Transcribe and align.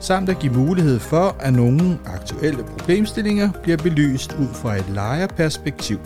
samt 0.00 0.28
at 0.28 0.38
give 0.38 0.52
mulighed 0.52 0.98
for, 0.98 1.36
at 1.40 1.52
nogle 1.52 1.98
aktuelle 2.06 2.64
problemstillinger 2.64 3.52
bliver 3.62 3.76
belyst 3.76 4.32
ud 4.32 4.54
fra 4.54 4.76
et 4.76 4.88
lejerperspektiv. 4.88 5.98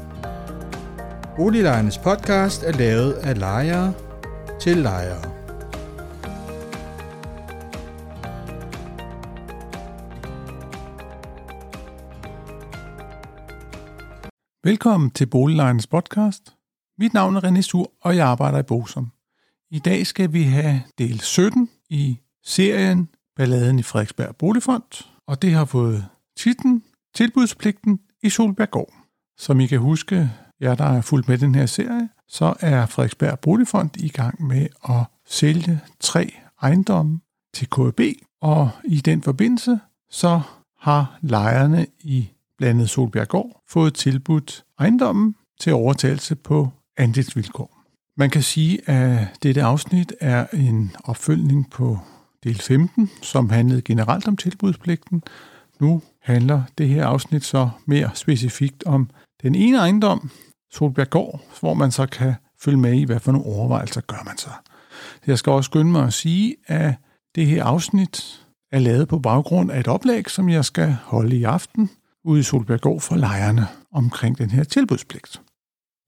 Boliglejernes 1.37 1.99
podcast 1.99 2.63
er 2.63 2.73
lavet 2.73 3.13
af 3.13 3.39
lejere 3.39 3.95
til 4.61 4.77
lejere. 4.77 5.33
Velkommen 14.65 15.11
til 15.11 15.27
Boliglejernes 15.27 15.87
podcast. 15.87 16.43
Mit 16.99 17.15
navn 17.15 17.37
er 17.37 17.41
René 17.41 17.61
Sur, 17.61 17.93
og 18.03 18.17
jeg 18.17 18.27
arbejder 18.27 18.59
i 18.59 18.63
Bosom. 18.63 19.13
I 19.71 19.79
dag 19.79 20.07
skal 20.07 20.33
vi 20.33 20.43
have 20.43 20.83
del 20.99 21.21
17 21.21 21.71
i 21.91 22.19
serien 22.45 23.09
Balladen 23.37 23.79
i 23.79 23.83
Frederiksberg 23.83 24.37
Boligfond, 24.37 25.05
og 25.27 25.43
det 25.43 25.53
har 25.53 25.65
fået 25.65 26.07
titlen 26.37 26.83
Tilbudspligten 27.15 28.01
i 28.23 28.31
Solberggård. 28.31 28.95
Som 29.39 29.61
I 29.61 29.67
kan 29.67 29.79
huske, 29.79 30.31
jer 30.61 30.75
der 30.75 30.85
er 30.85 31.01
fuldt 31.01 31.29
med 31.29 31.39
den 31.39 31.55
her 31.55 31.67
serie, 31.67 32.09
så 32.29 32.55
er 32.61 32.87
Frederiksberg 32.87 33.39
Boligfond 33.39 33.97
i 33.97 34.09
gang 34.09 34.47
med 34.47 34.67
at 34.89 35.05
sælge 35.27 35.81
tre 36.01 36.35
ejendomme 36.63 37.21
til 37.55 37.69
KB, 37.71 38.01
og 38.41 38.71
i 38.85 38.97
den 38.97 39.23
forbindelse 39.23 39.81
så 40.11 40.41
har 40.81 41.19
lejerne 41.21 41.87
i 42.01 42.29
blandet 42.59 42.91
Solbjerggård 42.91 43.63
fået 43.69 43.95
tilbudt 43.95 44.65
ejendommen 44.79 45.37
til 45.61 45.73
overtagelse 45.73 46.35
på 46.35 46.69
andelsvilkår. 46.97 47.83
Man 48.17 48.31
kan 48.31 48.43
sige, 48.43 48.91
at 48.91 49.29
dette 49.43 49.63
afsnit 49.63 50.13
er 50.21 50.47
en 50.53 50.93
opfølgning 51.05 51.71
på 51.71 51.99
del 52.45 52.59
15, 52.59 53.11
som 53.23 53.51
handlede 53.51 53.83
generelt 53.83 54.29
om 54.29 54.37
tilbudspligten. 54.37 55.23
Nu 55.81 56.03
handler 56.23 56.63
det 56.79 56.89
her 56.89 57.07
afsnit 57.07 57.45
så 57.45 57.71
mere 57.87 58.11
specifikt 58.15 58.85
om 58.87 59.11
den 59.43 59.55
ene 59.55 59.79
ejendom, 59.79 60.31
Solbjerggård, 60.71 61.41
hvor 61.61 61.75
man 61.75 61.91
så 61.91 62.07
kan 62.07 62.35
følge 62.61 62.79
med 62.79 62.93
i, 62.93 63.05
hvad 63.05 63.21
for 63.21 63.33
nogle 63.33 63.47
overvejelser 63.47 64.01
gør 64.01 64.23
man 64.25 64.39
så. 64.39 64.51
Jeg 65.27 65.39
skal 65.39 65.53
også 65.53 65.69
skynde 65.69 65.93
mig 65.93 66.05
at 66.07 66.13
sige, 66.13 66.57
at 66.67 66.95
det 67.35 67.47
her 67.47 67.65
afsnit 67.65 68.47
er 68.73 68.79
lavet 68.79 69.09
på 69.09 69.19
baggrund 69.19 69.71
af 69.71 69.81
et 69.81 69.89
oplæg, 69.89 70.31
som 70.31 70.49
jeg 70.49 70.65
skal 70.65 70.97
holde 71.05 71.37
i 71.37 71.45
aften 71.45 71.91
ude 72.25 72.41
i 72.41 72.43
Solbjerggård 72.43 73.01
for 73.01 73.17
lejerne 73.17 73.67
omkring 73.93 74.39
den 74.39 74.51
her 74.51 74.65
tilbudspligt. 74.65 75.43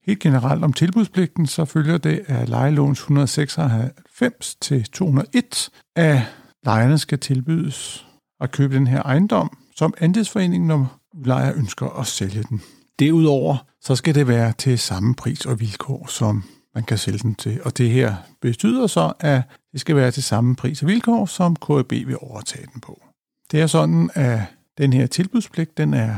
Helt 0.05 0.19
generelt 0.19 0.63
om 0.63 0.73
tilbudspligten, 0.73 1.47
så 1.47 1.65
følger 1.65 1.97
det 1.97 2.21
af 2.27 2.49
lejelåns 2.49 2.99
196 2.99 4.55
til 4.55 4.83
201, 4.83 5.69
at 5.95 6.21
lejerne 6.65 6.97
skal 6.97 7.19
tilbydes 7.19 8.05
at 8.41 8.51
købe 8.51 8.75
den 8.75 8.87
her 8.87 9.01
ejendom 9.03 9.57
som 9.75 9.93
andelsforeningen 9.97 10.67
når 10.67 10.99
lejer 11.25 11.53
ønsker 11.55 11.99
at 11.99 12.07
sælge 12.07 12.43
den. 12.49 12.61
Derudover 12.99 13.57
så 13.81 13.95
skal 13.95 14.15
det 14.15 14.27
være 14.27 14.53
til 14.53 14.79
samme 14.79 15.15
pris 15.15 15.45
og 15.45 15.59
vilkår, 15.59 16.07
som 16.09 16.43
man 16.75 16.83
kan 16.83 16.97
sælge 16.97 17.19
den 17.19 17.35
til. 17.35 17.61
Og 17.63 17.77
det 17.77 17.89
her 17.89 18.15
betyder 18.41 18.87
så, 18.87 19.13
at 19.19 19.41
det 19.71 19.81
skal 19.81 19.95
være 19.95 20.11
til 20.11 20.23
samme 20.23 20.55
pris 20.55 20.81
og 20.81 20.87
vilkår, 20.87 21.25
som 21.25 21.55
KAB 21.55 21.91
vil 21.91 22.17
overtage 22.21 22.67
den 22.73 22.81
på. 22.81 23.03
Det 23.51 23.61
er 23.61 23.67
sådan, 23.67 24.09
at 24.13 24.41
den 24.77 24.93
her 24.93 25.07
tilbudspligt, 25.07 25.77
den 25.77 25.93
er 25.93 26.15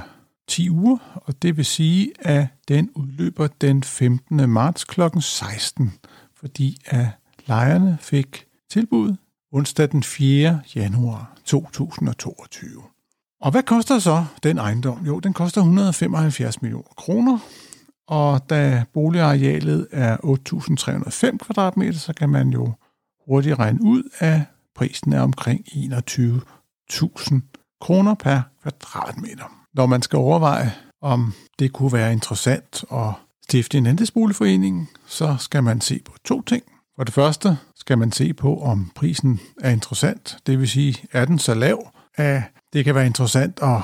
10 0.48 0.70
uger, 0.70 1.22
og 1.26 1.42
det 1.42 1.58
vil 1.58 1.66
sige, 1.66 2.12
at 2.20 2.48
den 2.68 2.90
udløber 2.96 3.48
den 3.48 3.84
15. 3.84 4.50
marts 4.50 4.84
kl. 4.84 5.02
16, 5.20 5.94
fordi 6.36 6.78
at 6.86 7.08
lejerne 7.48 7.98
fik 8.02 8.46
tilbud 8.70 9.16
onsdag 9.52 9.92
den 9.92 10.04
4. 10.04 10.62
januar 10.76 11.38
2022. 11.46 12.82
Og 13.42 13.52
hvad 13.52 13.64
koster 13.64 14.00
så 14.00 14.26
den 14.44 14.58
ejendom? 14.58 15.06
Jo, 15.06 15.20
den 15.20 15.34
koster 15.34 15.62
175 15.62 16.62
millioner 16.62 16.94
kroner, 16.98 17.40
og 18.08 18.50
da 18.50 18.84
boligarealet 18.94 19.88
er 19.92 20.18
8.305 20.18 21.38
kvadratmeter, 21.38 22.00
så 22.00 22.14
kan 22.14 22.30
man 22.30 22.50
jo 22.50 22.74
hurtigt 23.28 23.60
regne 23.60 23.80
ud, 23.82 24.04
at 24.20 24.42
prisen 24.76 25.14
er 25.14 25.22
omkring 25.22 25.66
21.000 25.68 27.40
kroner 27.82 28.14
per 28.14 28.42
kvadratmeter 28.62 29.67
når 29.78 29.86
man 29.86 30.02
skal 30.02 30.18
overveje, 30.18 30.74
om 31.02 31.34
det 31.60 31.74
kunne 31.74 31.94
være 31.94 32.14
interessant 32.14 32.84
at 32.92 33.14
stifte 33.44 33.78
en 33.78 33.86
andelsboligforening, 33.86 34.90
så 35.08 35.36
skal 35.40 35.64
man 35.64 35.82
se 35.82 36.02
på 36.06 36.14
to 36.26 36.42
ting. 36.42 36.64
For 36.96 37.04
det 37.04 37.14
første 37.14 37.58
skal 37.76 37.98
man 37.98 38.12
se 38.12 38.34
på, 38.34 38.62
om 38.62 38.92
prisen 38.96 39.40
er 39.62 39.70
interessant. 39.70 40.38
Det 40.48 40.60
vil 40.60 40.70
sige, 40.70 40.96
er 41.12 41.26
den 41.26 41.40
så 41.40 41.54
lav, 41.54 41.88
at 42.16 42.44
det 42.74 42.86
kan 42.86 42.96
være 42.96 43.06
interessant 43.06 43.60
at 43.62 43.82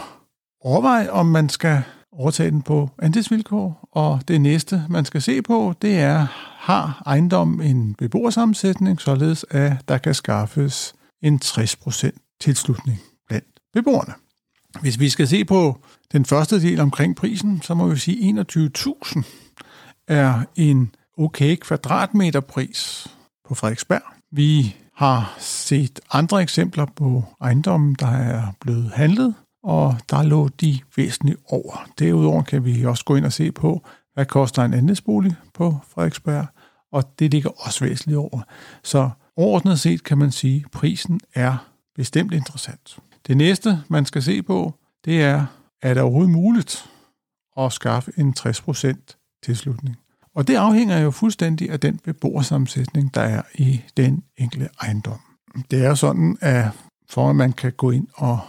overveje, 0.62 1.10
om 1.10 1.26
man 1.26 1.50
skal 1.50 1.84
overtage 2.12 2.52
den 2.52 2.62
på 2.62 2.90
andelsvilkår. 3.02 3.90
Og 3.92 4.22
det 4.28 4.42
næste, 4.42 4.84
man 4.90 5.06
skal 5.06 5.22
se 5.22 5.42
på, 5.42 5.74
det 5.82 6.00
er, 6.00 6.28
har 6.58 7.04
ejendommen 7.06 7.68
en 7.68 7.96
beboersammensætning, 7.96 9.02
således 9.02 9.46
at 9.50 9.74
der 9.88 9.98
kan 9.98 10.14
skaffes 10.14 10.94
en 11.24 11.40
60% 11.44 12.38
tilslutning 12.42 13.00
blandt 13.28 13.48
beboerne. 13.74 14.14
Hvis 14.82 15.00
vi 15.00 15.10
skal 15.10 15.28
se 15.28 15.46
på 15.46 15.80
den 16.12 16.26
første 16.26 16.62
del 16.62 16.80
omkring 16.80 17.16
prisen, 17.16 17.62
så 17.62 17.74
må 17.74 17.88
vi 17.88 17.98
sige, 17.98 18.40
at 18.40 18.56
21.000 18.56 19.24
er 20.08 20.44
en 20.56 20.96
okay 21.18 21.56
kvadratmeterpris 21.56 23.08
på 23.48 23.56
Frederiksberg. 23.56 24.02
Vi 24.32 24.76
har 24.96 25.36
set 25.40 26.00
andre 26.12 26.42
eksempler 26.42 26.86
på 26.96 27.24
ejendommen, 27.42 27.96
der 28.00 28.08
er 28.08 28.48
blevet 28.62 28.92
handlet, 28.96 29.36
og 29.64 29.98
der 30.10 30.24
lå 30.24 30.48
de 30.48 30.80
væsentligt 30.96 31.40
over. 31.50 31.90
Derudover 32.00 32.44
kan 32.44 32.66
vi 32.66 32.86
også 32.86 33.06
gå 33.06 33.16
ind 33.16 33.26
og 33.26 33.34
se 33.34 33.52
på, 33.52 33.84
hvad 34.14 34.26
koster 34.26 34.64
en 34.64 34.74
andelsbolig 34.74 35.36
på 35.54 35.78
Frederiksberg, 35.94 36.46
og 36.92 37.20
det 37.20 37.32
ligger 37.32 37.50
også 37.66 37.86
væsentligt 37.86 38.18
over. 38.18 38.42
Så 38.84 39.10
overordnet 39.38 39.80
set 39.80 40.04
kan 40.04 40.18
man 40.18 40.32
sige, 40.32 40.62
at 40.66 40.72
prisen 40.72 41.20
er 41.34 41.58
bestemt 41.96 42.34
interessant. 42.34 42.98
Det 43.28 43.38
næste, 43.38 43.84
man 43.88 44.06
skal 44.06 44.24
se 44.24 44.42
på, 44.42 44.74
det 45.06 45.22
er, 45.22 45.46
er 45.82 45.94
det 45.94 46.04
overhovedet 46.04 46.32
muligt 46.32 46.90
at 47.58 47.74
skaffe 47.74 48.12
en 48.18 48.34
60% 48.40 49.40
tilslutning? 49.44 49.98
Og 50.36 50.48
det 50.48 50.56
afhænger 50.56 51.00
jo 51.00 51.12
fuldstændig 51.12 51.70
af 51.70 51.80
den 51.80 51.98
beboersammensætning, 51.98 53.16
der 53.16 53.22
er 53.22 53.42
i 53.56 53.82
den 53.98 54.24
enkelte 54.38 54.70
ejendom. 54.82 55.20
Det 55.72 55.86
er 55.86 55.94
sådan, 55.94 56.38
at 56.42 56.66
for 57.10 57.30
at 57.30 57.36
man 57.36 57.54
kan 57.54 57.72
gå 57.72 57.92
ind 57.92 58.08
og 58.16 58.40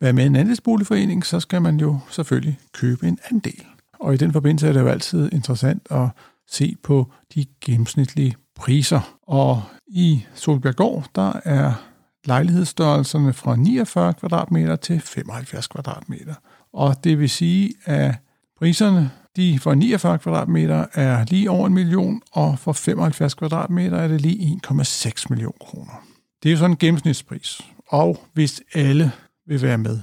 være 0.00 0.12
med 0.12 0.24
i 0.24 0.26
en 0.26 0.36
andelsboligforening, 0.36 1.26
så 1.26 1.40
skal 1.40 1.62
man 1.62 1.80
jo 1.80 1.98
selvfølgelig 2.10 2.58
købe 2.72 3.08
en 3.08 3.18
andel. 3.30 3.64
Og 4.00 4.14
i 4.14 4.16
den 4.16 4.32
forbindelse 4.32 4.68
er 4.68 4.72
det 4.72 4.80
jo 4.80 4.88
altid 4.88 5.32
interessant 5.32 5.86
at 5.90 6.08
se 6.48 6.76
på 6.82 7.12
de 7.34 7.46
gennemsnitlige 7.60 8.36
priser. 8.56 9.16
Og 9.22 9.62
i 9.86 10.26
Solbjerggård, 10.34 11.06
der 11.14 11.32
er 11.44 11.89
lejlighedsstørrelserne 12.24 13.32
fra 13.32 13.56
49 13.56 14.14
kvadratmeter 14.14 14.76
til 14.76 15.00
75 15.00 15.66
kvadratmeter. 15.66 16.34
Og 16.72 17.04
det 17.04 17.18
vil 17.18 17.30
sige, 17.30 17.74
at 17.84 18.14
priserne 18.58 19.10
de 19.36 19.58
for 19.58 19.74
49 19.74 20.18
kvadratmeter 20.18 20.86
er 20.94 21.24
lige 21.24 21.50
over 21.50 21.66
en 21.66 21.74
million, 21.74 22.22
og 22.32 22.58
for 22.58 22.72
75 22.72 23.34
kvadratmeter 23.34 23.98
er 23.98 24.08
det 24.08 24.20
lige 24.20 24.60
1,6 24.66 25.26
million 25.30 25.54
kroner. 25.60 26.04
Det 26.42 26.48
er 26.48 26.52
jo 26.52 26.58
sådan 26.58 26.70
en 26.70 26.76
gennemsnitspris, 26.76 27.60
og 27.88 28.24
hvis 28.32 28.62
alle 28.74 29.12
vil 29.46 29.62
være 29.62 29.78
med. 29.78 30.00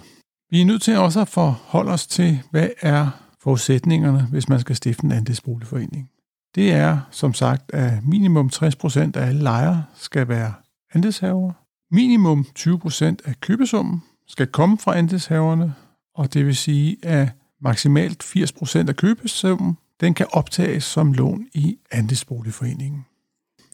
Vi 0.50 0.62
er 0.62 0.66
nødt 0.66 0.82
til 0.82 0.98
også 0.98 1.22
at 1.22 1.28
forholde 1.28 1.92
os 1.92 2.08
til, 2.08 2.42
hvad 2.52 2.70
er 2.82 3.10
forudsætningerne, 3.42 4.28
hvis 4.32 4.50
man 4.50 4.60
skal 4.60 4.76
stifte 4.76 5.06
en 5.06 5.12
andelsboligforening. 5.12 6.10
Det 6.56 6.72
er, 6.72 7.00
som 7.12 7.34
sagt, 7.34 7.72
at 7.74 7.94
minimum 8.04 8.50
60% 8.54 9.00
af 9.00 9.28
alle 9.28 9.42
lejere 9.42 9.84
skal 9.96 10.28
være 10.28 10.54
andelshavere, 10.94 11.54
Minimum 11.92 12.46
20% 12.60 13.04
af 13.04 13.42
købesummen 13.42 14.04
skal 14.28 14.48
komme 14.48 14.78
fra 14.78 14.98
andelshaverne, 14.98 15.74
og 16.16 16.34
det 16.34 16.46
vil 16.46 16.56
sige, 16.56 16.98
at 17.04 17.30
maksimalt 17.62 18.24
80% 18.24 18.90
af 18.90 18.96
købesummen 18.96 19.78
den 20.02 20.14
kan 20.14 20.26
optages 20.32 20.84
som 20.84 21.14
lån 21.14 21.48
i 21.54 21.78
andelsboligforeningen. 21.92 23.06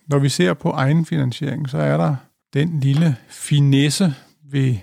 Når 0.08 0.20
vi 0.20 0.30
ser 0.30 0.54
på 0.54 0.70
egenfinansiering, 0.70 1.70
så 1.70 1.78
er 1.78 1.98
der 1.98 2.16
den 2.54 2.80
lille 2.80 3.16
finesse 3.30 4.16
ved 4.44 4.76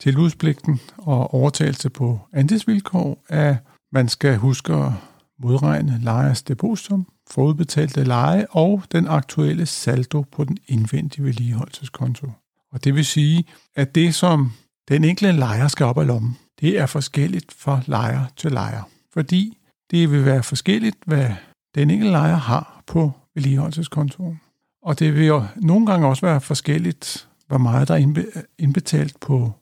tilbudspligten 0.00 0.80
og 0.96 1.34
overtagelse 1.34 1.90
på 1.90 2.20
andelsvilkår, 2.32 3.24
at 3.28 3.56
man 3.92 4.08
skal 4.08 4.36
huske 4.36 4.72
at 4.72 4.92
modregne 5.38 6.00
lejers 6.02 6.42
depositum, 6.42 7.06
forudbetalte 7.30 8.04
leje 8.04 8.46
og 8.50 8.82
den 8.92 9.06
aktuelle 9.06 9.66
saldo 9.66 10.22
på 10.22 10.44
den 10.44 10.58
indvendige 10.66 11.24
vedligeholdelseskonto. 11.24 12.30
Og 12.74 12.84
det 12.84 12.94
vil 12.94 13.04
sige, 13.04 13.44
at 13.74 13.94
det, 13.94 14.14
som 14.14 14.52
den 14.88 15.04
enkelte 15.04 15.32
lejer 15.32 15.68
skal 15.68 15.86
op 15.86 15.98
af 15.98 16.06
lommen, 16.06 16.38
det 16.60 16.78
er 16.78 16.86
forskelligt 16.86 17.52
fra 17.52 17.80
lejer 17.86 18.24
til 18.36 18.52
lejer. 18.52 18.82
Fordi 19.12 19.58
det 19.90 20.10
vil 20.10 20.24
være 20.24 20.42
forskelligt, 20.42 20.96
hvad 21.06 21.30
den 21.74 21.90
enkelte 21.90 22.12
lejer 22.12 22.36
har 22.36 22.82
på 22.86 23.12
vedligeholdelseskontoen. 23.34 24.40
Og 24.82 24.98
det 24.98 25.14
vil 25.14 25.26
jo 25.26 25.44
nogle 25.56 25.86
gange 25.86 26.06
også 26.06 26.26
være 26.26 26.40
forskelligt, 26.40 27.28
hvor 27.46 27.58
meget 27.58 27.88
der 27.88 27.94
er 27.94 28.42
indbetalt 28.58 29.20
på 29.20 29.52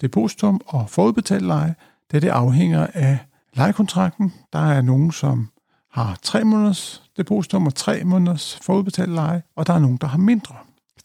depositum 0.00 0.60
og 0.66 0.90
forudbetalt 0.90 1.46
leje, 1.46 1.74
da 2.12 2.18
det 2.18 2.28
afhænger 2.28 2.86
af 2.94 3.18
lejekontrakten. 3.54 4.32
Der 4.52 4.58
er 4.58 4.82
nogen, 4.82 5.12
som 5.12 5.48
har 5.90 6.18
tre 6.22 6.44
måneders 6.44 7.02
depositum 7.16 7.66
og 7.66 7.74
tre 7.74 8.04
måneders 8.04 8.58
forudbetalt 8.62 9.12
leje, 9.12 9.42
og 9.56 9.66
der 9.66 9.72
er 9.72 9.78
nogen, 9.78 9.96
der 9.96 10.06
har 10.06 10.18
mindre. 10.18 10.56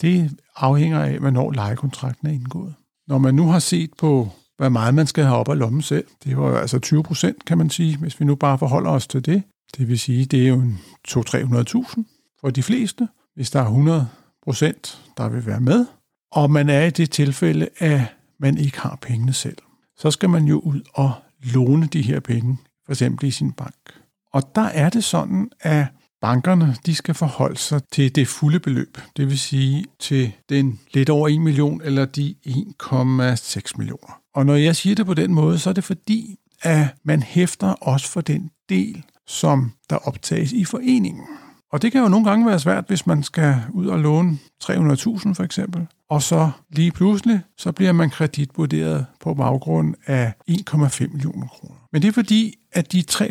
Det 0.02 0.40
afhænger 0.56 1.00
af, 1.00 1.20
hvornår 1.20 1.52
lejekontrakten 1.52 2.28
er 2.28 2.32
indgået. 2.32 2.74
Når 3.08 3.18
man 3.18 3.36
nu 3.36 3.48
har 3.48 3.60
set 3.60 3.90
på, 3.98 4.30
hvor 4.58 4.70
meget 4.70 4.94
man 4.94 5.08
skal 5.08 5.24
have 5.24 5.38
op 5.38 5.50
af 5.50 5.60
lommen 5.60 5.82
selv, 5.82 6.06
det 6.24 6.38
var 6.38 6.50
jo 6.50 6.56
altså 6.56 6.80
20 6.80 7.04
procent, 7.04 7.46
kan 7.46 7.58
man 7.58 7.70
sige, 7.70 7.98
hvis 7.98 8.20
vi 8.20 8.26
nu 8.26 8.36
bare 8.36 8.58
forholder 8.58 8.92
os 8.92 9.08
til 9.08 9.26
det. 9.26 9.44
Det 9.78 9.88
vil 9.88 10.00
sige, 10.00 10.26
det 10.26 10.44
er 10.44 10.48
jo 10.48 10.60
en 10.60 10.80
200-300.000 11.08 12.04
for 12.42 12.50
de 12.50 12.64
fleste, 12.64 13.08
hvis 13.36 13.52
der 13.52 13.60
er 13.60 13.66
100 13.66 14.08
procent, 14.44 15.02
der 15.18 15.30
vil 15.30 15.46
være 15.46 15.60
med. 15.62 15.86
Og 16.32 16.52
man 16.52 16.70
er 16.70 16.86
i 16.86 16.90
det 16.90 17.12
tilfælde, 17.12 17.70
at 17.78 18.02
man 18.40 18.58
ikke 18.58 18.80
har 18.80 18.98
pengene 19.02 19.34
selv. 19.34 19.58
Så 19.98 20.12
skal 20.12 20.30
man 20.30 20.46
jo 20.46 20.60
ud 20.60 20.82
og 20.94 21.12
låne 21.54 21.88
de 21.88 22.02
her 22.02 22.20
penge, 22.20 22.58
for 22.86 22.92
eksempel 22.92 23.28
i 23.28 23.32
sin 23.32 23.52
bank. 23.52 24.00
Og 24.34 24.56
der 24.56 24.62
er 24.62 24.90
det 24.90 25.04
sådan, 25.04 25.52
at 25.60 25.86
bankerne 26.22 26.76
de 26.86 26.96
skal 26.96 27.16
forholde 27.16 27.58
sig 27.58 27.82
til 27.92 28.16
det 28.16 28.28
fulde 28.28 28.60
beløb, 28.60 28.98
det 29.18 29.28
vil 29.28 29.40
sige 29.40 29.86
til 30.00 30.32
den 30.50 30.80
lidt 30.94 31.10
over 31.10 31.28
1 31.28 31.42
million 31.42 31.82
eller 31.84 32.06
de 32.06 32.36
1,6 32.48 33.72
millioner. 33.78 34.20
Og 34.36 34.46
når 34.46 34.56
jeg 34.56 34.76
siger 34.76 34.96
det 34.96 35.06
på 35.06 35.14
den 35.14 35.34
måde, 35.34 35.60
så 35.60 35.70
er 35.70 35.74
det 35.74 35.84
fordi, 35.84 36.36
at 36.62 36.88
man 37.04 37.24
hæfter 37.24 37.68
også 37.68 38.08
for 38.08 38.22
den 38.22 38.50
del, 38.70 39.04
som 39.28 39.72
der 39.90 39.96
optages 39.96 40.52
i 40.52 40.66
foreningen. 40.66 41.24
Og 41.72 41.82
det 41.82 41.92
kan 41.92 42.02
jo 42.02 42.08
nogle 42.08 42.30
gange 42.30 42.46
være 42.46 42.60
svært, 42.60 42.84
hvis 42.88 43.08
man 43.08 43.24
skal 43.24 43.56
ud 43.74 43.88
og 43.88 44.00
låne 44.00 44.38
300.000 44.64 45.34
for 45.34 45.42
eksempel. 45.42 45.88
Og 46.10 46.24
så 46.24 46.52
lige 46.72 46.92
pludselig, 46.92 47.42
så 47.58 47.72
bliver 47.72 47.92
man 47.92 48.10
kreditvurderet 48.10 49.06
på 49.20 49.34
baggrund 49.34 49.96
af 50.06 50.34
1,5 50.52 51.08
millioner 51.08 51.48
kroner. 51.48 51.76
Men 51.92 52.02
det 52.02 52.08
er 52.08 52.12
fordi, 52.12 52.56
at 52.72 52.92
de 52.92 53.04
300.000, 53.12 53.26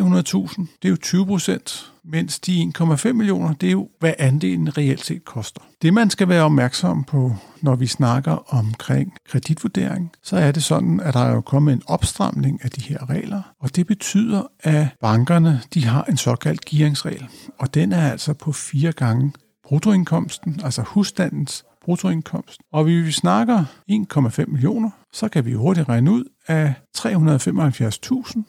det 0.83 0.85
er 0.85 0.89
jo 0.89 0.97
20 0.97 1.27
procent, 1.27 1.93
mens 2.09 2.39
de 2.39 2.73
1,5 2.79 3.13
millioner, 3.13 3.55
det 3.55 3.67
er 3.67 3.73
jo, 3.73 3.89
hvad 4.01 4.15
andelen 4.19 4.79
reelt 4.79 5.05
set 5.05 5.25
koster. 5.25 5.61
Det 5.83 5.95
man 5.95 6.11
skal 6.11 6.29
være 6.29 6.43
opmærksom 6.43 7.05
på, 7.05 7.35
når 7.61 7.77
vi 7.77 7.87
snakker 7.87 8.55
omkring 8.55 9.13
kreditvurdering, 9.29 10.13
så 10.23 10.37
er 10.37 10.53
det 10.53 10.65
sådan, 10.65 11.01
at 11.01 11.15
der 11.15 11.21
er 11.21 11.35
jo 11.35 11.41
kommet 11.41 11.73
en 11.73 11.83
opstramning 11.87 12.65
af 12.65 12.71
de 12.71 12.81
her 12.81 13.11
regler, 13.11 13.43
og 13.61 13.77
det 13.77 13.87
betyder, 13.87 14.43
at 14.61 14.87
bankerne 15.01 15.61
de 15.75 15.85
har 15.85 16.05
en 16.05 16.17
såkaldt 16.17 16.65
gearingsregel, 16.65 17.27
og 17.59 17.75
den 17.75 17.93
er 17.93 18.11
altså 18.11 18.35
på 18.35 18.53
fire 18.53 18.93
gange 18.93 19.33
bruttoindkomsten, 19.65 20.61
altså 20.65 20.83
husstandens 20.83 21.65
bruttoindkomst. 21.85 22.61
Og 22.73 22.85
hvis 22.85 23.07
vi 23.07 23.13
snakker 23.13 23.65
1,5 23.91 24.45
millioner, 24.47 24.91
så 25.13 25.29
kan 25.29 25.45
vi 25.45 25.53
hurtigt 25.53 25.89
regne 25.89 26.13
ud, 26.13 26.25
at 26.47 26.73
375.000 26.99 28.43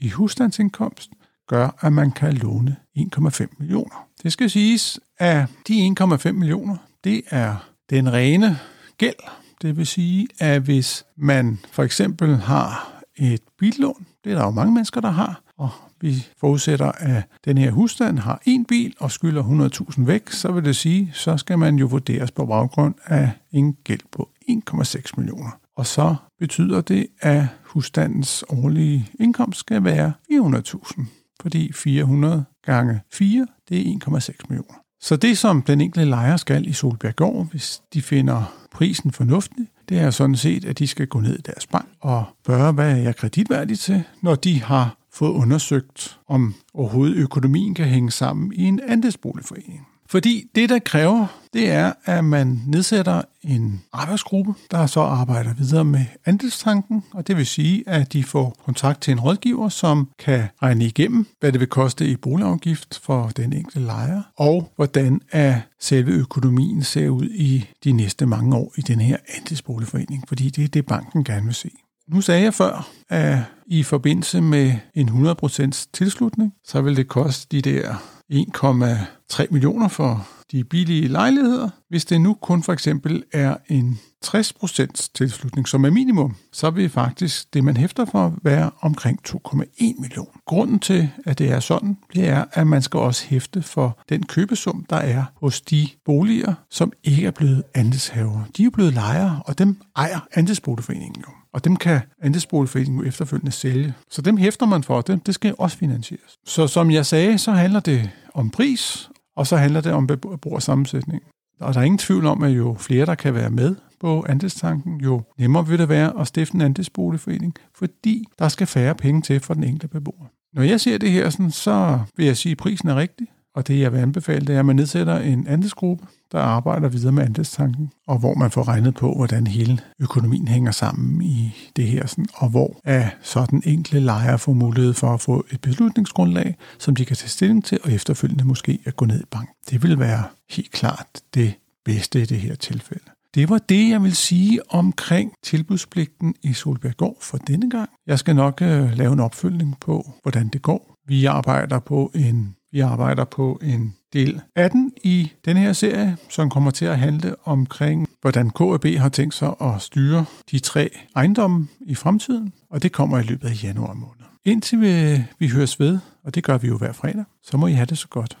i 0.00 0.08
husstandsindkomst 0.08 1.10
gør, 1.48 1.78
at 1.80 1.92
man 1.92 2.12
kan 2.12 2.32
låne 2.32 2.76
1,5 2.98 3.46
millioner. 3.58 4.08
Det 4.22 4.32
skal 4.32 4.50
siges, 4.50 5.00
at 5.18 5.46
de 5.68 5.94
1,5 6.00 6.32
millioner, 6.32 6.76
det 7.04 7.22
er 7.30 7.70
den 7.90 8.12
rene 8.12 8.58
gæld. 8.98 9.14
Det 9.62 9.76
vil 9.76 9.86
sige, 9.86 10.28
at 10.38 10.62
hvis 10.62 11.04
man 11.16 11.58
for 11.72 11.82
eksempel 11.82 12.36
har 12.36 13.00
et 13.16 13.40
billån, 13.58 14.06
det 14.24 14.32
er 14.32 14.36
der 14.36 14.44
jo 14.44 14.50
mange 14.50 14.74
mennesker, 14.74 15.00
der 15.00 15.10
har, 15.10 15.42
og 15.58 15.70
vi 16.00 16.26
forudsætter, 16.40 16.92
at 16.92 17.22
den 17.44 17.58
her 17.58 17.70
husstand 17.70 18.18
har 18.18 18.42
en 18.44 18.64
bil 18.64 18.94
og 18.98 19.10
skylder 19.10 19.70
100.000 19.92 20.04
væk, 20.04 20.30
så 20.30 20.52
vil 20.52 20.64
det 20.64 20.76
sige, 20.76 21.10
så 21.14 21.36
skal 21.36 21.58
man 21.58 21.76
jo 21.76 21.86
vurderes 21.86 22.30
på 22.30 22.46
baggrund 22.46 22.94
af 23.04 23.30
en 23.52 23.76
gæld 23.84 24.00
på 24.12 24.28
1,6 24.50 25.12
millioner. 25.16 25.58
Og 25.76 25.86
så 25.86 26.14
betyder 26.38 26.80
det, 26.80 27.06
at 27.20 27.44
husstandens 27.62 28.44
årlige 28.48 29.08
indkomst 29.20 29.60
skal 29.60 29.84
være 29.84 30.12
400.000, 30.32 31.04
fordi 31.44 31.72
400 31.72 32.44
gange 32.66 33.00
4, 33.12 33.46
det 33.68 33.80
er 33.80 33.98
1,6 34.08 34.30
millioner. 34.48 34.74
Så 35.00 35.16
det, 35.16 35.38
som 35.38 35.62
den 35.62 35.80
enkelte 35.80 36.08
lejer 36.08 36.36
skal 36.36 36.68
i 36.68 36.72
Solbjerggård, 36.72 37.50
hvis 37.50 37.82
de 37.94 38.02
finder 38.02 38.54
prisen 38.72 39.10
fornuftig, 39.10 39.66
det 39.88 39.98
er 39.98 40.10
sådan 40.10 40.36
set, 40.36 40.64
at 40.64 40.78
de 40.78 40.86
skal 40.86 41.06
gå 41.06 41.20
ned 41.20 41.38
i 41.38 41.42
deres 41.42 41.66
bank 41.66 41.88
og 42.00 42.24
spørge, 42.44 42.72
hvad 42.72 42.90
er 42.90 42.96
jeg 42.96 43.16
kreditværdig 43.16 43.78
til, 43.78 44.02
når 44.22 44.34
de 44.34 44.62
har 44.62 44.96
fået 45.12 45.30
undersøgt, 45.30 46.18
om 46.28 46.54
overhovedet 46.74 47.16
økonomien 47.16 47.74
kan 47.74 47.86
hænge 47.86 48.10
sammen 48.10 48.52
i 48.52 48.62
en 48.62 48.80
andelsboligforening. 48.88 49.86
Fordi 50.08 50.50
det, 50.54 50.68
der 50.68 50.78
kræver, 50.78 51.26
det 51.52 51.70
er, 51.70 51.92
at 52.04 52.24
man 52.24 52.62
nedsætter 52.66 53.22
en 53.42 53.82
arbejdsgruppe, 53.92 54.54
der 54.70 54.86
så 54.86 55.00
arbejder 55.00 55.54
videre 55.54 55.84
med 55.84 56.04
andelstanken, 56.24 57.04
og 57.12 57.26
det 57.26 57.36
vil 57.36 57.46
sige, 57.46 57.84
at 57.86 58.12
de 58.12 58.24
får 58.24 58.56
kontakt 58.64 59.00
til 59.00 59.12
en 59.12 59.20
rådgiver, 59.20 59.68
som 59.68 60.08
kan 60.18 60.44
regne 60.62 60.84
igennem, 60.84 61.26
hvad 61.40 61.52
det 61.52 61.60
vil 61.60 61.68
koste 61.68 62.06
i 62.06 62.16
boligafgift 62.16 63.00
for 63.02 63.28
den 63.36 63.52
enkelte 63.52 63.80
lejer, 63.80 64.22
og 64.36 64.72
hvordan 64.76 65.20
at 65.30 65.54
selve 65.80 66.10
økonomien 66.10 66.82
ser 66.82 67.08
ud 67.08 67.28
i 67.28 67.64
de 67.84 67.92
næste 67.92 68.26
mange 68.26 68.56
år 68.56 68.72
i 68.76 68.80
den 68.80 69.00
her 69.00 69.16
andelsboligforening, 69.36 70.24
fordi 70.28 70.50
det 70.50 70.64
er 70.64 70.68
det, 70.68 70.86
banken 70.86 71.24
gerne 71.24 71.44
vil 71.44 71.54
se. 71.54 71.70
Nu 72.08 72.20
sagde 72.20 72.42
jeg 72.42 72.54
før, 72.54 72.88
at 73.08 73.38
i 73.66 73.82
forbindelse 73.82 74.40
med 74.40 74.72
en 74.94 75.08
100% 75.08 75.86
tilslutning, 75.92 76.54
så 76.64 76.80
vil 76.80 76.96
det 76.96 77.08
koste 77.08 77.56
de 77.56 77.70
der 77.70 77.94
1,3 78.32 79.46
millioner 79.50 79.88
for 79.88 80.28
de 80.52 80.64
billige 80.64 81.08
lejligheder. 81.08 81.68
Hvis 81.88 82.04
det 82.04 82.20
nu 82.20 82.34
kun 82.34 82.62
for 82.62 82.72
eksempel 82.72 83.24
er 83.32 83.56
en 83.68 83.98
60% 84.26 85.10
tilslutning, 85.14 85.68
som 85.68 85.84
er 85.84 85.90
minimum, 85.90 86.36
så 86.52 86.70
vil 86.70 86.90
faktisk 86.90 87.54
det, 87.54 87.64
man 87.64 87.76
hæfter 87.76 88.04
for, 88.04 88.34
være 88.42 88.70
omkring 88.80 89.20
2,1 89.28 90.00
millioner. 90.00 90.40
Grunden 90.46 90.78
til, 90.78 91.10
at 91.26 91.38
det 91.38 91.50
er 91.50 91.60
sådan, 91.60 91.96
det 92.14 92.28
er, 92.28 92.44
at 92.52 92.66
man 92.66 92.82
skal 92.82 93.00
også 93.00 93.26
hæfte 93.26 93.62
for 93.62 93.98
den 94.08 94.22
købesum, 94.22 94.86
der 94.90 94.96
er 94.96 95.24
hos 95.36 95.60
de 95.60 95.88
boliger, 96.04 96.54
som 96.70 96.92
ikke 97.04 97.26
er 97.26 97.30
blevet 97.30 97.62
andelshaver. 97.74 98.40
De 98.56 98.64
er 98.64 98.70
blevet 98.70 98.92
lejere, 98.92 99.42
og 99.46 99.58
dem 99.58 99.80
ejer 99.96 100.20
andelsboligforeningen 100.34 101.22
jo. 101.22 101.43
Og 101.54 101.64
dem 101.64 101.76
kan 101.76 102.00
andelsboligforeningen 102.22 103.00
jo 103.00 103.08
efterfølgende 103.08 103.52
sælge. 103.52 103.94
Så 104.10 104.22
dem 104.22 104.36
hæfter 104.36 104.66
man 104.66 104.82
for, 104.82 105.00
dem, 105.00 105.20
det 105.20 105.34
skal 105.34 105.54
også 105.58 105.76
finansieres. 105.76 106.38
Så 106.46 106.66
som 106.66 106.90
jeg 106.90 107.06
sagde, 107.06 107.38
så 107.38 107.52
handler 107.52 107.80
det 107.80 108.10
om 108.34 108.50
pris, 108.50 109.10
og 109.36 109.46
så 109.46 109.56
handler 109.56 109.80
det 109.80 109.92
om 109.92 110.06
beboersammensætning. 110.06 111.22
Og 111.60 111.74
der 111.74 111.80
er 111.80 111.84
ingen 111.84 111.98
tvivl 111.98 112.26
om, 112.26 112.42
at 112.42 112.50
jo 112.50 112.76
flere, 112.78 113.06
der 113.06 113.14
kan 113.14 113.34
være 113.34 113.50
med 113.50 113.74
på 114.00 114.24
andelstanken, 114.28 115.00
jo 115.00 115.22
nemmere 115.38 115.66
vil 115.66 115.78
det 115.78 115.88
være 115.88 116.20
at 116.20 116.26
stifte 116.26 116.54
en 116.54 116.60
andelsboligforening, 116.60 117.54
fordi 117.74 118.24
der 118.38 118.48
skal 118.48 118.66
færre 118.66 118.94
penge 118.94 119.22
til 119.22 119.40
for 119.40 119.54
den 119.54 119.64
enkelte 119.64 119.88
beboer. 119.88 120.26
Når 120.54 120.62
jeg 120.62 120.80
ser 120.80 120.98
det 120.98 121.10
her, 121.10 121.30
sådan, 121.30 121.50
så 121.50 121.98
vil 122.16 122.26
jeg 122.26 122.36
sige, 122.36 122.52
at 122.52 122.58
prisen 122.58 122.88
er 122.88 122.96
rigtig. 122.96 123.26
Og 123.54 123.68
det, 123.68 123.80
jeg 123.80 123.92
vil 123.92 123.98
anbefale, 123.98 124.46
det 124.46 124.54
er, 124.54 124.58
at 124.58 124.66
man 124.66 124.76
nedsætter 124.76 125.18
en 125.18 125.46
andelsgruppe, 125.46 126.06
der 126.32 126.38
arbejder 126.38 126.88
videre 126.88 127.12
med 127.12 127.22
andelstanken, 127.22 127.90
og 128.06 128.18
hvor 128.18 128.34
man 128.34 128.50
får 128.50 128.68
regnet 128.68 128.94
på, 128.94 129.14
hvordan 129.14 129.46
hele 129.46 129.78
økonomien 130.00 130.48
hænger 130.48 130.70
sammen 130.72 131.22
i 131.22 131.54
det 131.76 131.86
her, 131.86 132.06
sådan, 132.06 132.26
og 132.34 132.48
hvor 132.48 132.80
er 132.84 133.08
sådan 133.22 133.62
enkle 133.64 134.00
lejere 134.00 134.38
får 134.38 134.52
mulighed 134.52 134.94
for 134.94 135.14
at 135.14 135.20
få 135.20 135.44
et 135.50 135.60
beslutningsgrundlag, 135.60 136.56
som 136.78 136.96
de 136.96 137.04
kan 137.04 137.16
tage 137.16 137.28
stilling 137.28 137.64
til, 137.64 137.78
og 137.84 137.92
efterfølgende 137.92 138.44
måske 138.44 138.78
at 138.84 138.96
gå 138.96 139.04
ned 139.04 139.20
i 139.20 139.26
bank. 139.30 139.48
Det 139.70 139.82
vil 139.82 139.98
være 139.98 140.22
helt 140.50 140.70
klart 140.72 141.06
det 141.34 141.54
bedste 141.84 142.22
i 142.22 142.24
det 142.24 142.38
her 142.38 142.54
tilfælde. 142.54 143.04
Det 143.34 143.48
var 143.48 143.58
det, 143.58 143.90
jeg 143.90 144.02
vil 144.02 144.16
sige 144.16 144.60
omkring 144.72 145.32
tilbudspligten 145.42 146.34
i 146.42 146.52
Solbjerggård 146.52 147.16
for 147.20 147.38
denne 147.38 147.70
gang. 147.70 147.90
Jeg 148.06 148.18
skal 148.18 148.36
nok 148.36 148.62
øh, 148.62 148.92
lave 148.92 149.12
en 149.12 149.20
opfølgning 149.20 149.76
på, 149.80 150.12
hvordan 150.22 150.48
det 150.48 150.62
går. 150.62 150.94
Vi 151.06 151.24
arbejder 151.24 151.78
på 151.78 152.10
en 152.14 152.56
vi 152.74 152.80
arbejder 152.80 153.24
på 153.24 153.60
en 153.62 153.94
del 154.12 154.40
18 154.56 154.92
i 155.02 155.32
den 155.44 155.56
her 155.56 155.72
serie, 155.72 156.16
som 156.28 156.50
kommer 156.50 156.70
til 156.70 156.84
at 156.84 156.98
handle 156.98 157.34
omkring, 157.44 158.08
hvordan 158.20 158.50
KAB 158.50 158.84
har 158.98 159.08
tænkt 159.08 159.34
sig 159.34 159.54
at 159.60 159.82
styre 159.82 160.24
de 160.50 160.58
tre 160.58 160.90
ejendomme 161.16 161.68
i 161.80 161.94
fremtiden, 161.94 162.52
og 162.70 162.82
det 162.82 162.92
kommer 162.92 163.18
i 163.18 163.22
løbet 163.22 163.48
af 163.48 163.64
januar 163.64 163.94
måned. 163.94 164.24
Indtil 164.44 164.80
vi, 164.80 165.24
vi 165.38 165.48
høres 165.48 165.80
ved, 165.80 165.98
og 166.24 166.34
det 166.34 166.44
gør 166.44 166.58
vi 166.58 166.68
jo 166.68 166.78
hver 166.78 166.92
fredag, 166.92 167.24
så 167.42 167.56
må 167.56 167.66
I 167.66 167.72
have 167.72 167.86
det 167.86 167.98
så 167.98 168.08
godt. 168.08 168.38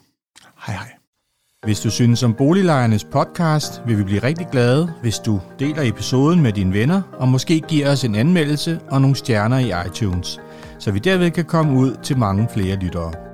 Hej 0.66 0.74
hej. 0.74 0.92
Hvis 1.64 1.80
du 1.80 1.90
synes 1.90 2.22
om 2.22 2.34
Boliglejernes 2.34 3.04
podcast, 3.04 3.82
vil 3.86 3.98
vi 3.98 4.04
blive 4.04 4.22
rigtig 4.22 4.46
glade, 4.52 4.92
hvis 5.00 5.18
du 5.18 5.40
deler 5.58 5.82
episoden 5.82 6.42
med 6.42 6.52
dine 6.52 6.72
venner, 6.72 7.02
og 7.18 7.28
måske 7.28 7.60
giver 7.60 7.92
os 7.92 8.04
en 8.04 8.14
anmeldelse 8.14 8.80
og 8.90 9.00
nogle 9.00 9.16
stjerner 9.16 9.58
i 9.58 9.88
iTunes, 9.88 10.40
så 10.78 10.90
vi 10.90 10.98
derved 10.98 11.30
kan 11.30 11.44
komme 11.44 11.78
ud 11.78 11.96
til 12.02 12.18
mange 12.18 12.48
flere 12.54 12.76
lyttere. 12.76 13.33